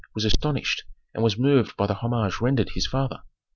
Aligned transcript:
was 0.15 0.25
astonished 0.25 0.83
and 1.13 1.23
was 1.23 1.37
moved 1.37 1.77
by 1.77 1.85
the 1.85 1.93
homage 1.93 2.41
rendered 2.41 2.71
his 2.73 2.87
father. 2.87 3.19